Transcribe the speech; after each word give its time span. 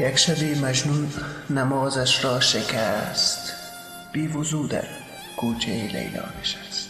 یک 0.00 0.16
شبی 0.16 0.54
مجنون 0.54 1.12
نمازش 1.50 2.24
را 2.24 2.40
شکست. 2.40 3.52
بی 4.12 4.26
وضو 4.26 4.66
در 4.66 4.84
کوچه 5.36 5.70
لیلا 5.70 6.24
نشست. 6.40 6.88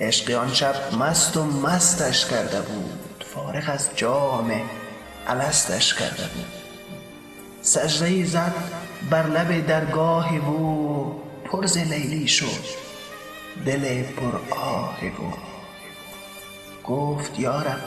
عشق 0.00 0.30
آن 0.30 0.54
شب 0.54 0.74
مست 0.98 1.36
و 1.36 1.44
مستش 1.44 2.26
کرده 2.26 2.60
بود. 2.60 3.24
فارغ 3.34 3.64
از 3.66 3.88
جام 3.96 4.52
الستش 5.26 5.94
کرده 5.94 6.22
بود. 6.22 6.52
سجده 7.62 8.06
ای 8.06 8.24
زد 8.24 8.54
بر 9.10 9.26
لب 9.26 9.66
درگاه 9.66 10.36
او 10.36 11.22
پر 11.44 11.66
ز 11.66 11.76
لیلی 11.76 12.28
شد. 12.28 12.64
دل 13.66 14.02
پر 14.02 14.54
آه 14.56 14.98
او 15.18 15.32
گفت 16.84 17.38
یارب 17.38 17.80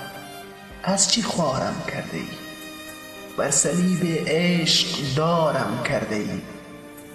از 0.84 1.12
چه 1.12 1.22
خوارم 1.22 1.84
کرده 1.88 2.18
ای؟ 2.18 2.45
بر 3.38 3.52
صلیب 3.52 4.24
عشق 4.28 5.16
دارم 5.16 5.84
کرده 5.84 6.16
ای 6.16 6.42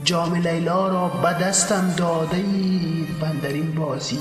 جام 0.05 0.35
لیلا 0.35 0.89
را 0.89 1.09
به 1.09 1.45
دستم 1.45 1.95
داده 1.97 2.37
ای 2.37 3.07
و 3.21 3.25
اندرین 3.25 3.75
بازی 3.75 4.19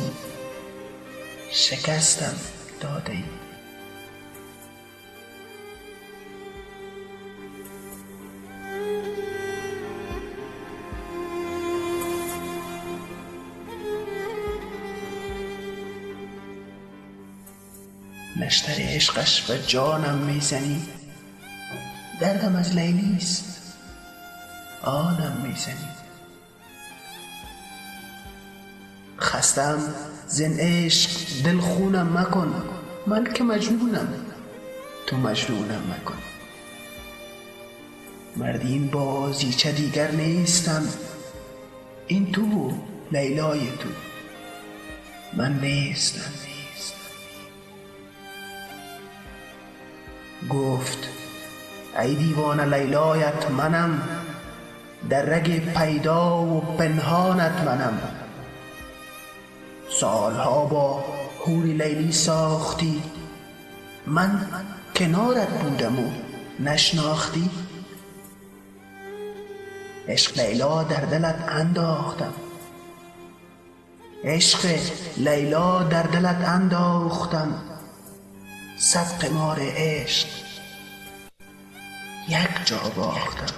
شکستم 1.52 2.36
داده 2.82 3.12
ای 3.12 3.23
نشتر 18.45 18.76
عشقش 18.80 19.42
به 19.42 19.60
جانم 19.68 20.18
می 20.18 20.40
زنی 20.40 20.98
دردم 22.20 22.56
از 22.56 22.75
لیلیست 22.75 23.73
آنم 24.81 25.42
می 25.44 25.56
زنی 25.56 25.89
خسته 29.20 29.61
ام 29.61 29.94
زین 30.28 30.59
عشق 30.59 31.11
دل 31.44 31.59
خونم 31.59 32.20
مکن. 32.20 32.64
من 33.08 33.34
که 33.34 33.44
مجنونم 33.44 34.14
تو 35.06 35.17
مجنونم 35.17 35.81
مکن. 35.92 36.17
مرد 38.36 38.61
این 38.61 38.88
بازیچه 38.88 39.72
دیگر 39.72 40.11
نیستم. 40.11 40.83
این 42.08 42.31
تو 42.31 42.73
لیلای 43.11 43.59
تو. 43.59 43.89
من 45.33 45.59
نیستم. 45.59 46.31
گفت 50.50 51.19
ای 52.00 52.16
دیوانه 52.16 52.66
لیلایت 52.66 53.52
منم 53.52 54.02
در 55.09 55.22
رگ 55.22 55.73
پیدا 55.73 56.42
و 56.42 56.61
پنهانت 56.61 57.52
منم. 57.52 57.99
سالها 59.99 60.65
با 60.65 61.04
حور 61.39 61.65
لیلی 61.65 62.11
ساختی 62.11 63.04
من 64.08 64.48
کنارت 64.95 65.49
بودم 65.49 65.99
و 65.99 66.09
نشناختی. 66.59 67.49
عشق 70.08 70.39
لیلا 70.39 70.83
در 70.83 71.02
دلت 71.02 71.45
انداختم. 71.49 72.33
عشق 74.23 74.80
لیلا 75.17 75.83
در 75.83 76.04
دلت 76.04 76.48
انداختم. 76.48 77.54
صد 78.77 79.20
قمار 79.21 79.58
عشق 79.61 80.48
یک 82.30 82.66
جا 82.66 82.78
باختم. 82.95 83.54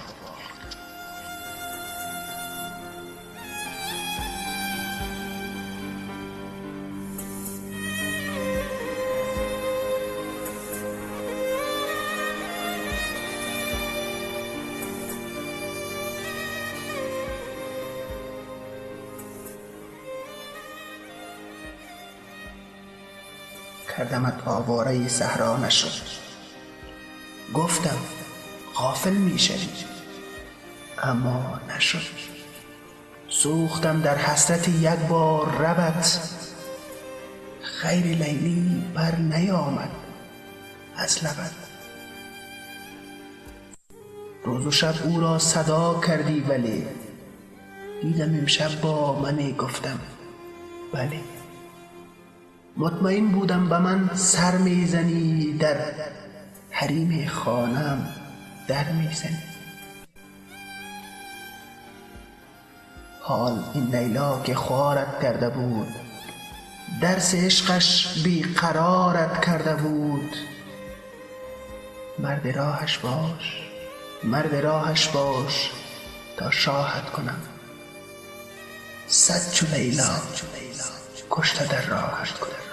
کردمت 23.98 24.48
آواره 24.48 25.08
صحرا 25.08 25.56
نشد 25.56 25.88
گفتم 27.54 28.21
غافل 28.74 29.12
می 29.12 29.38
شوی 29.38 29.68
اما 31.02 31.60
نشد. 31.76 32.02
سوختم 33.28 34.00
در 34.00 34.16
حسرت 34.16 34.68
یک 34.68 34.98
بار 35.08 35.50
ربت 35.58 36.20
خیر 37.62 38.04
لیلی 38.04 38.84
بر 38.94 39.16
نیامد 39.16 39.90
از 40.96 41.24
لبت. 41.24 41.52
روز 44.44 44.66
و 44.66 44.70
شب 44.70 44.94
او 45.04 45.20
را 45.20 45.38
صدا 45.38 46.00
کردی 46.06 46.40
ولی 46.40 46.86
دیدم 48.02 48.38
امشب 48.38 48.80
با 48.80 49.20
من 49.20 49.50
گفتم 49.50 49.98
بلی 50.92 51.20
مطمین 52.76 53.28
بودم 53.28 53.68
به 53.68 53.78
من 53.78 54.10
سر 54.14 54.56
می 54.56 54.86
زنی 54.86 55.52
در 55.52 55.76
حریم 56.70 57.28
خانم. 57.28 58.21
در 58.68 58.92
می 58.92 59.14
زنی 59.14 59.42
حال 63.20 63.64
این 63.74 63.96
لیلا 63.96 64.42
که 64.42 64.54
خوارت 64.54 65.22
کرده 65.22 65.48
بود 65.48 65.88
درس 67.00 67.34
عشقش 67.34 68.18
بی 68.24 68.42
قرارت 68.42 69.44
کرده 69.44 69.74
بود. 69.74 70.36
مرد 72.18 72.48
راهش 72.48 72.98
باش 72.98 73.62
مرد 74.24 74.54
راهش 74.54 75.08
باش 75.08 75.70
تا 76.36 76.50
شاهت 76.50 77.10
کنم. 77.10 77.40
صد 79.08 79.52
چو 79.52 79.66
لیلا 79.66 80.16
کشته 81.30 81.66
در 81.66 81.86
راهت 81.86 82.38
کنم 82.38 82.71